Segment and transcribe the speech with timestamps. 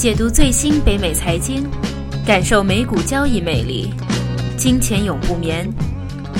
[0.00, 1.68] 解读最新北美财经，
[2.26, 3.90] 感受美股交易魅力。
[4.56, 5.70] 金钱永不眠，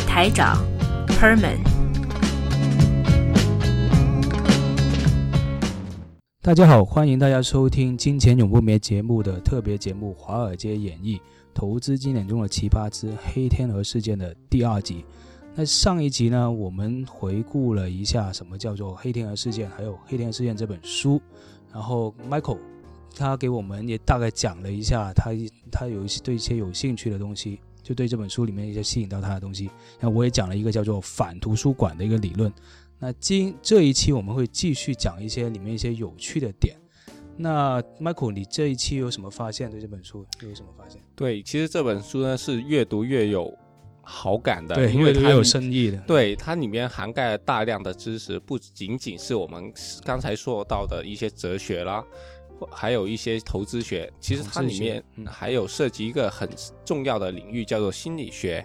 [0.08, 0.56] 台长
[1.08, 1.58] Herman。
[6.40, 11.20] 大家好，欢迎大家收听《金钱永不眠》节目的特别节目《华尔街演绎：
[11.52, 15.04] 投资经典中的奇葩之黑天鹅事件》的第二集。
[15.54, 21.20] 那上一集呢，我们回顾了一下什么叫做黑天鹅事件，还有《黑天鹅事件》这本书。
[21.70, 22.56] 然后 Michael
[23.14, 25.30] 他给我们也大概讲了一下，他
[25.70, 29.70] 他有一些对一些有兴趣的东西，就对这本书里面一些吸引到他的东西。
[29.98, 32.52] 那我也讲了一个叫做反图书馆的一个理论。
[32.98, 36.76] 那今这一期我们会继续讲一些里面一些有趣的点。
[37.36, 39.70] 那 Michael，你这一期有什么发现？
[39.70, 41.00] 对这本书有什么发现？
[41.16, 43.52] 对，其实这本书呢是越读越有。
[44.02, 49.72] 好感的，对，因为它有深意的，对它里面涵盖了大量的知识，不仅仅是我们
[50.04, 52.02] 刚才说到的一些哲学啦，
[52.70, 56.48] 还有一些投资学，其实它里面还有涉及一个很
[56.84, 58.64] 重要的领域，叫做心理学。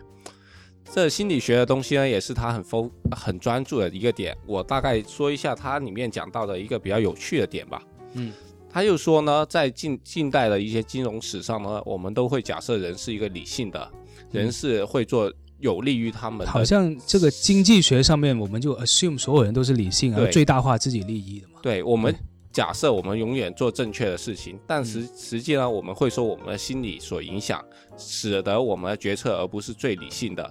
[0.94, 4.38] 这心理学的东西呢，也是他很 f 很专注的一个点。
[4.46, 7.82] 我大概说一下它里面讲到的一个比较有趣的点吧。
[8.14, 8.32] 嗯，
[8.70, 13.92] 他又说呢，在近近代的一些金融史上呢，我们都会假设人是一个理性的。
[14.32, 21.60] 人是会做有利于他们，好像这个经济学上面，我们就 assume 所有人都是理性，而最大化自己利益的嘛。
[21.62, 22.14] 对，我们
[22.56, 27.62] 假设我们永远做正确的事情，但实实际呢，我们会受我们的心理所影响，
[27.98, 30.50] 使得我们的决策而不是最理性的。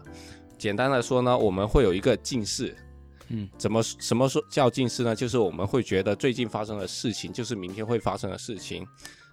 [0.59, 2.77] 简单的说呢，我们会有一个近视。
[3.29, 5.17] 嗯，怎么什么说叫近视呢？
[5.17, 8.87] 就是我们会觉得最近发生的事情就是明天会发生的事情。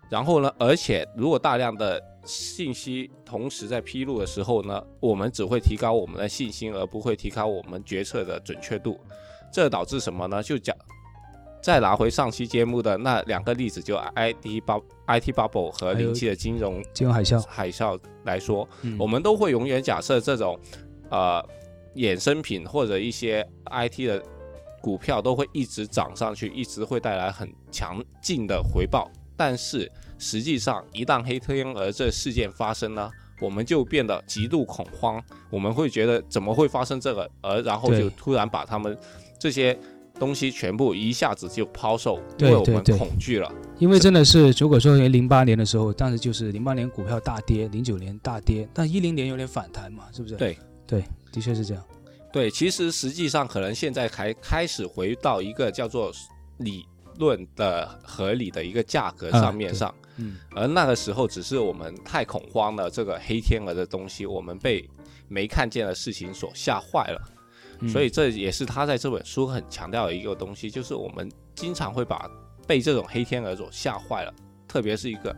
[0.09, 0.50] 然后呢？
[0.58, 8.97] 而且如果大量的信息同时在披露的时候呢，我们只会提高我们的信心，而不会提高我们决策的准确度。
[9.52, 10.41] 这导致什么呢？
[10.41, 10.73] 就讲
[11.61, 18.67] 再拿回上期节目的那两个例子，就 I T 包 I T bubble 和零七的金融金融海啸海啸来说，
[18.97, 20.59] 我们都会永远假设这种
[21.09, 21.44] 呃
[21.95, 24.23] 衍生品或者一些 I T 的
[24.81, 29.09] 股票都会一直涨上去，一直会带来很强劲的回报。
[29.38, 35.23] 但是实际上，一旦黑天鹅这事件发生呢，我们就变得极度恐慌。
[35.50, 37.29] 我们会觉得怎么会发生这个？
[37.41, 38.97] 而然后就突然把他们
[39.39, 39.77] 这些
[40.21, 43.51] 东西全部一下子就抛售，因为我们恐惧了。
[43.79, 50.35] 因为真的是，如果说零八年的时候，当时就是零八年股票大跌，零九年大跌，但一零年有点反弹嘛，是不是？
[50.35, 50.55] 对
[50.85, 51.83] 对，的确是这样。
[52.31, 56.11] 对，其实实际上可能现在才开始回到一个叫做
[56.57, 56.85] 理。
[57.19, 64.89] 论的合理的一个价格上面上，嗯，而那个时候只是我们太恐慌了，这个黑天鹅的东西，我们被
[65.27, 67.21] 没看见的事情所吓坏了，
[67.88, 72.30] 所以这也是他在这本书很强调的一个东西，就是我们经常会把
[72.68, 74.34] 被这种黑天鹅所吓坏了，
[74.68, 75.36] 特别是一个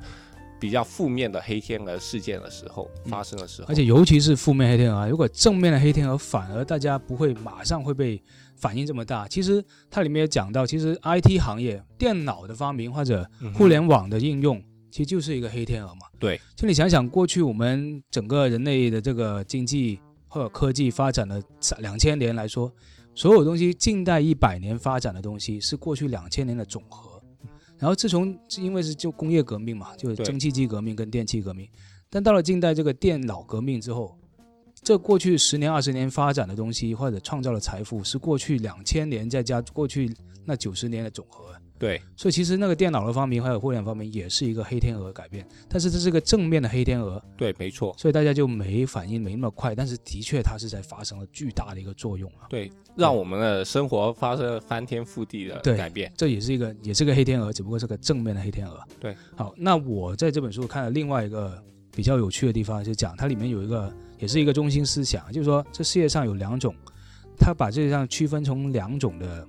[0.59, 8.22] 比较负面的黑天鹅事件的时候发生的时候，而且尤其是负面黑天鹅，如果正面的黑天鹅反而大家不会马上会被。
[8.56, 9.62] 反应这么大，其实
[9.92, 16.02] 它里面也讲到，其实 IT 行业电脑的发明或者互联网的应用，其实就是一个黑天鹅嘛。
[16.18, 20.00] 对，就你想想，过去我们整个人类的这个经济
[20.33, 21.41] 或者科技发展的
[21.77, 22.73] 两千年来说，
[23.13, 27.21] 所有东西近代一百年发展的东西是过去两千年的总和。
[27.77, 31.69] 然后自从因为是就工业革命嘛，就是蒸汽机革命跟电气革命，
[32.09, 34.17] 但到了近代这个电脑革命之后。
[34.83, 40.13] 这过去十年、二十年发展的东西，或者创造的财富，是过去两千年再加过去
[40.45, 41.53] 那九十年的总和。
[41.79, 47.21] 对，所以其实那个电脑的发明还有互联网发明也是一个黑天鹅改变，但是这是个正面的黑天鹅。
[47.35, 47.94] 对，没错。
[47.97, 52.47] 所以大家就没反应没那么快，但是的确它是在发生了巨大的一个作用啊。
[52.47, 56.09] 对，让我们的生活发生了翻天覆地的改变。
[56.15, 58.79] 这也是一个也是个黑天鹅，只不过是个正面的黑天鹅。
[58.97, 61.61] 对，好，那我在这本书看了另外一个
[61.91, 63.94] 比较有趣的地方，就讲它里面有一个。
[64.23, 66.73] 也是一个中心思想，就是说这世界上有两种，
[67.38, 69.45] 他把这上区分成两种的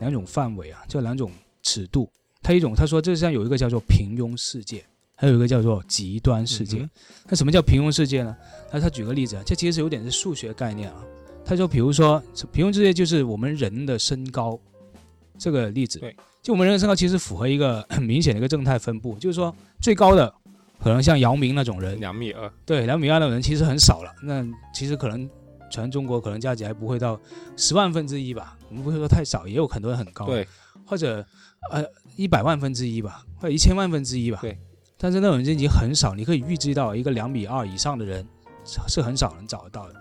[0.00, 1.30] 两种范围啊，这两种
[1.62, 2.08] 尺度。
[2.42, 4.82] 他一种他说这世上有一个叫做平庸世界，
[5.14, 6.88] 还有一个叫做极端世界。
[7.28, 8.34] 那什么叫平庸世界呢？
[8.72, 11.04] 那他举个例子啊，这其实有点是数学概念啊。
[11.44, 12.18] 他说，比如说
[12.50, 14.58] 平庸世界就是我们人的身高
[15.36, 15.98] 这个例子。
[15.98, 20.34] 对，就我们人的身高其实符合一个很 明显的一个正态分布，就是说最高的。
[20.82, 24.12] 可能像姚明那种人，两米二，对，两米二那种人其实很少了。
[24.22, 24.44] 那
[24.74, 25.28] 其实可能
[25.70, 27.18] 全中国可能加起来不会到
[27.56, 30.46] 十万分之一吧，我们不会说太少，也有很多人很高，对，
[30.84, 31.24] 或者
[31.70, 31.84] 呃
[32.16, 34.58] 一百万分之一吧，或者一千万分之一吧，对。
[34.96, 38.26] 但是那种人已经很少，你可以预知到一个两米二以上的人
[38.86, 39.94] 是很少能找得到的，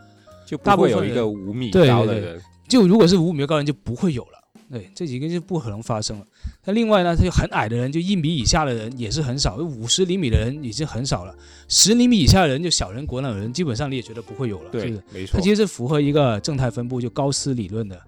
[0.46, 4.43] 就大部分有一个五米高的人，就如果是五米高的人就不会有了。
[4.72, 6.26] 对，这几个就不可能发生了。
[6.66, 11.36] 那另外呢，他就很矮的人，就一米以下的人也是很少，五十厘米的人已经很少了，
[11.68, 18.00] 十厘米以下的人就小人国那种人，基本上你也觉得不会有了，是对不是？，没错它，其实是符合一个正态分布，就高斯理论的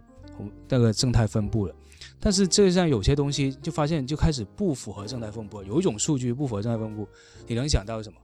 [0.68, 1.76] 那个正态分布的。
[2.20, 7.08] 但是这上有些东西就发现就开始不符合正态分布，有一种数据不符合正态分布，
[7.48, 8.18] 你能想到什么？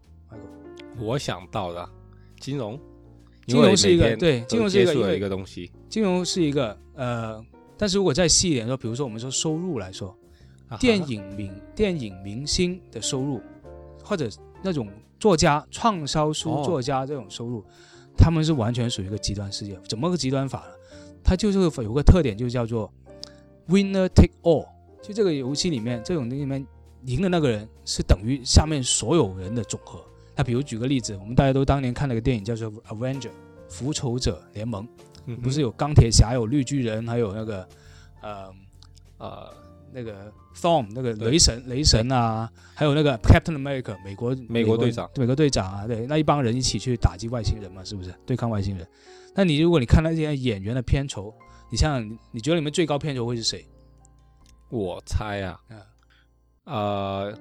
[1.00, 1.88] 我想到的
[2.39, 2.80] 金融，
[3.45, 7.44] 金融是一个对金融是一个一个东西，金融是一个呃，
[7.81, 10.16] 但是如果再细一点说，比如说我们说收入来说，
[10.68, 13.42] 啊电影明电影明星的收入，
[14.04, 14.30] 或者
[14.62, 14.88] 那种
[15.19, 17.66] 作家畅销书哦作家这种收入，
[18.16, 19.75] 他们是完全属于一个极端世界。
[19.89, 20.75] 怎么个极端法呢？
[21.24, 22.94] 它就是有个特点，就叫做
[23.68, 24.68] winner take all。
[25.01, 26.63] 就这个游戏里面，这种里面
[27.07, 30.00] 赢的那个人是等于下面所有人的总和。
[30.36, 33.22] 那比如举个例子，我们大家都当年看了个电影叫做《Avenger》
[33.68, 34.88] 复仇者联盟，
[35.25, 37.68] 嗯不是有钢铁侠、有绿巨人，还有那个
[38.21, 38.53] 呃
[39.18, 39.53] 呃
[39.94, 45.09] 那个 Thor 那个雷神雷神啊，还有那个 Captain America 美国美国队长。
[45.15, 48.13] 美国队长啊，对，那一帮人一起去打击外星人嘛，是不是？
[48.25, 48.88] 对抗外星人？
[49.35, 51.33] 那你如果你看那些演员的片酬，
[51.69, 53.65] 你想想，你你觉得里面最高片酬会是谁？
[54.69, 55.77] 我猜啊，啊
[56.63, 57.38] 呃，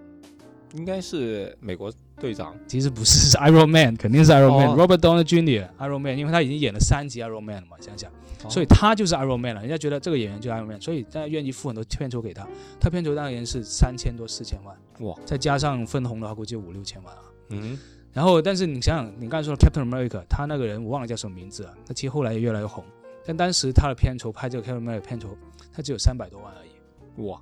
[0.75, 4.59] 应该是美国队长，其实不是，是 Iron Man，肯定是 Iron 哦。
[4.59, 8.11] Man，Robert Downey Jr.，Iron Man，因为他已经演了三集 Iron Man 了嘛，想想，
[8.45, 8.51] 哦。
[8.51, 12.47] 所以他就是 Iron Man 了，人家觉得这个演员就是 Iron Man，所以大家愿意付很多片酬给他，
[12.79, 17.23] 他片酬当年是三千多四千万，哇，再加上分红的话，估计有五六千万啊。
[17.49, 17.77] 嗯，
[18.13, 22.85] 然后，但是你想想，你刚才说的 Captain America，他那个人我忘了叫什么名字了，他其实后来也越来越红，
[23.25, 25.37] 但当时他的片酬拍这个 Captain America 片酬，
[25.73, 27.41] 他只有三百多万而已，哇，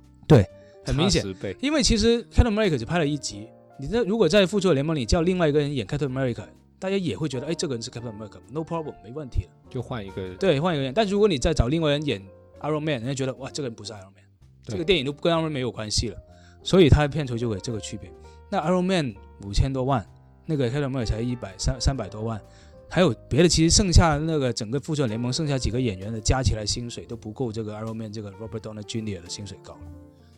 [0.85, 1.23] 很明显
[1.59, 3.47] 因为其实 Captain America 只拍了一集，
[3.79, 6.45] 你这如果在复仇者联盟里叫另外一个人演 Captain America，
[6.79, 9.51] 大家也会觉得，哎，这个人是 Captain America，no problem，没问题了。
[9.69, 10.93] 就换一个，对，换一个人。
[10.93, 12.25] 但如果你再找另外一个人演
[12.61, 14.23] Iron Man，人家觉得哇，这个人不是 Iron Man，
[14.63, 16.17] 这个电影都跟 Iron Man 没有关系了，
[16.63, 18.11] 所以他的片酬就有这个区别。
[18.49, 19.13] 那 Iron Man
[19.45, 20.05] 五千多万，
[20.45, 22.41] 那个 Captain America 才一百三三百多万，
[22.89, 29.21] 还有别的，其实剩下那个整个复仇者联盟剩下几个演员的加起来薪水都不够这个 Iron Man 这个 Robert Downey Jr.
[29.21, 29.81] 的薪水高了。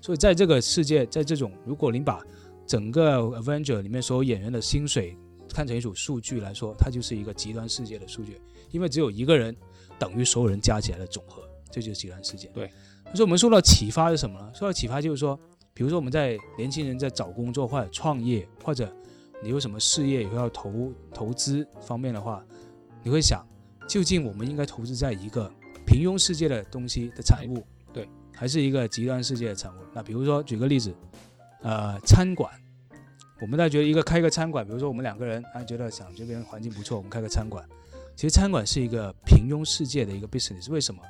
[0.01, 2.21] 所以在这个世界，在这种如果您把
[2.65, 5.15] 整个 Avenger 里面所有演员的薪水
[5.53, 9.55] 看成一组数据来说，它就是一个极端世界的数据，因为只有一个人
[9.99, 12.47] 等于所有人加起来的总和，这就是极端世界。
[12.47, 12.67] 对，
[13.13, 14.51] 所以我们受到启发是什么呢？
[14.53, 15.39] 受到启发就是说，
[15.73, 18.91] 比如说我们在年轻人在找工作或者创业，或者
[19.43, 22.43] 你有什么事业以后要投投资方面的话，
[23.03, 23.45] 你会想，
[23.87, 25.51] 究竟我们应该投资在一个
[25.85, 27.63] 平庸世界的东西的产物，对，
[28.41, 29.77] 还是一个极端世界的产物？
[29.93, 30.91] 那比如说举个例子，
[31.61, 32.51] 呃，餐馆。
[33.39, 37.63] 我们大家觉得一个开一个餐馆，比如说我们两个人啊，觉得想这边环境不错，我们开个餐馆。
[38.15, 41.03] 其实餐馆是一个平庸世界的一个 business，为什么？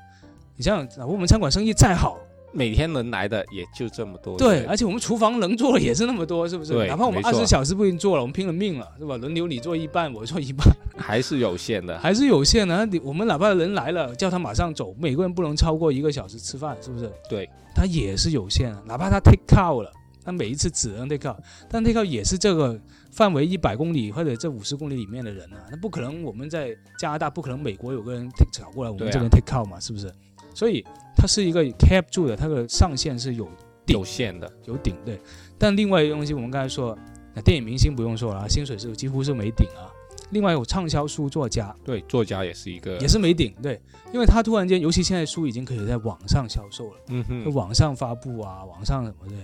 [0.57, 2.19] 你想想，我们餐馆生意再好，
[2.53, 6.73] 每天能来的也就这么多，对，而且我们厨房能做的也是那么多，是不是？
[6.87, 9.15] 哪怕我们二十小时不一定做了，我们拼了命了，是吧？
[9.17, 10.67] 轮流你做一半，我做一半，
[10.97, 12.75] 还是有限的，还是有限的。
[12.75, 17.11] 那你我们哪怕人来了，叫他马上走，每个人不能超过一个小时吃饭，是不是？
[17.29, 18.83] 对，他也是有限的。
[18.85, 19.91] 哪怕他 take out 了，
[20.23, 21.37] 他每一次只能 take out，
[21.69, 22.77] 但 take out 也是这个
[23.11, 30.11] 范围一百公里或者这五十公里里面的人啊，那不可能我们在加拿大，不可能美国有个人 take 跑过来，我们这边 take out 嘛，是不是？
[30.53, 33.45] 所以它是一个 cap 住的，它的上限是有
[33.85, 35.19] 顶有限的，有顶对，
[35.57, 36.97] 但另外一个东西，我们刚才说，
[37.33, 39.89] 那电影明星不用说了啊，薪水是几乎是没顶啊。
[40.31, 43.81] 另外有畅销书作家对，作家也是一个，也是没顶，对，
[44.13, 49.35] 因为他突然间，尤其现在书已经可以在网上销售了，嗯哼，就网上发布啊，网上什么的，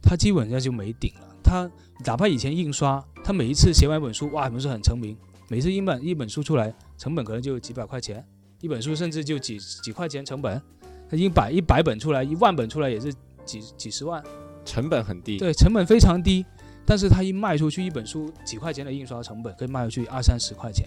[0.00, 1.26] 他基本上就没顶了。
[1.42, 1.68] 他
[2.04, 5.16] 哪怕以前印刷，他每一次写完一本书，哇，不是很成名，
[5.48, 8.24] 每次印本一本书出来，成本可能就几百块钱，
[8.60, 10.60] 一本书甚至就几几块钱成本，
[11.08, 13.12] 他一百一百本出来，一万本出来也是
[13.44, 14.22] 几几十万。
[14.64, 16.44] 成本很低，对，成本非常低，
[16.84, 20.86] 但是他一卖出去一本书几块钱的印刷成本，可以卖出去二三十块钱，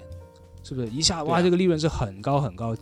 [0.63, 0.87] 是不是？
[0.89, 2.75] 一下哇，啊这个利润是很高很高，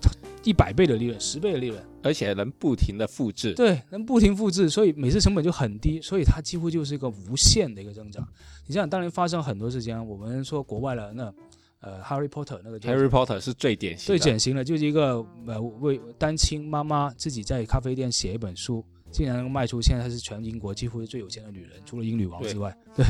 [0.44, 8.28] 一百倍的利润，十倍的利润，而且能不停的复制，对，能不停复制，所以每次成本就很低，所以它几乎就是一个无限的一个增长。
[8.68, 11.34] 你想想，当年发生很多事情啊，我们说国外的那
[11.82, 23.06] 呃《Harry Potter》那个就是 Harry Potter 是最典型的，最典型的就是一个呃为单亲妈妈自己在咖啡店写一本书，竟然能卖出，现在她是全英国几乎是最有钱的女人，除了英女王之外，对。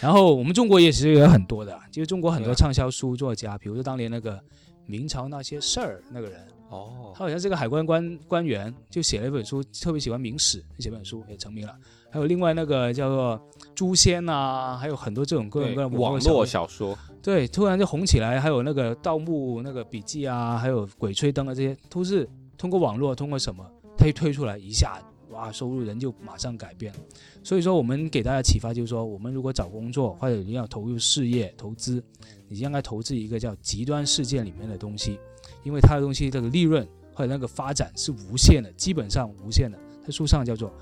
[0.00, 4.40] 然后我们中国也其实也有很多的啊，其实中国很多畅销书作家，比如说当年那个
[4.86, 11.76] 明朝那些事儿那个人，哦他，好像是个海关官官员，就写了一本书，特别喜欢明史，写本书也成名了。
[12.08, 16.96] 还有另外那个叫做诛仙啊，还有很多这种各种各样的网络小说，
[17.26, 22.24] 对，突然就红起来，还有那个盗墓那个笔记啊，还有鬼吹灯啊，这些都是
[22.56, 23.68] 通过网络，通过什么
[23.98, 27.00] 它一推出来一下，哇，收入人就马上改变了。
[27.42, 32.00] 所以说，我们给大家启发就是说，我们如果找工作或者你要投入事业投资，
[32.46, 35.18] 你应该投资一个叫极端事件里面的东西，
[35.64, 39.76] 因为它的东西这个利润或者那个发展是无限的，基本上无限的。
[40.04, 40.72] 它书上叫做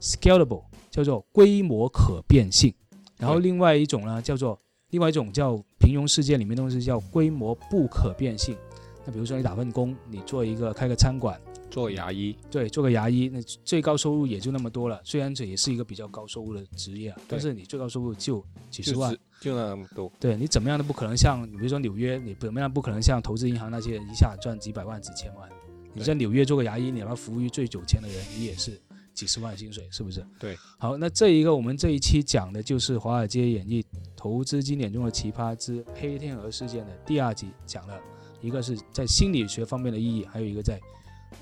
[0.00, 2.74] scalable，叫做规模可变性。
[3.18, 4.58] 然后另外一种呢，叫做
[4.90, 5.56] 另外一种叫
[5.92, 8.56] 平庸世界里面东西叫规模不可变性。
[9.04, 11.38] 那比如说你打份工，你做一个开个餐馆。
[11.70, 15.00] 做牙医，对，做个牙医，那最高收入也就那么多了。
[15.04, 20.10] 虽然这也是一个比较高收入的职业，但是你最高收入就几十万，就那么多。
[20.20, 25.48] 对你怎么样都不可能像，比如说纽约，你怎么样不可能像投资银行那些一下赚几百万、几千万。
[25.94, 28.78] 你在纽约做个牙医，你要服务于最有钱的人，你也是
[29.14, 30.24] 几十万薪水，是不是？
[30.38, 30.56] 对。
[30.78, 33.84] 好，那这一个我们这一期讲的就是《华尔街演绎
[34.16, 38.00] 投资经典中的奇葩之黑天鹅事件》的第二集，讲了
[38.40, 40.80] 一个是在心理学方面的意义，还有一个在。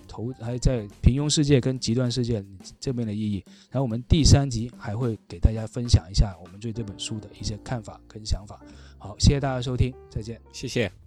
[0.06, 2.44] 投还在平庸世界跟极端世界
[2.80, 8.60] 这边的意义，然后我们第三集还会给大家分享一下我们对这本书的一些看法跟想法。
[8.98, 10.99] 好，谢谢大家收听，再见，谢谢。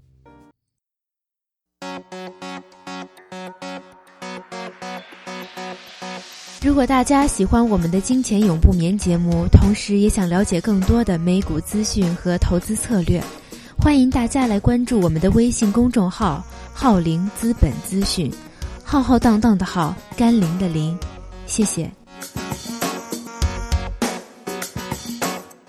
[6.63, 13.21] 如果大家喜欢我们的金钱永不眠节目，同时也想了解更多的美股资讯和投资策略，
[13.77, 16.41] 欢迎大家来关注我们的微信公众号
[16.73, 18.31] “浩林资本资讯”。
[18.81, 20.97] 浩浩荡荡的浩，甘霖的林，
[21.45, 21.91] 谢谢。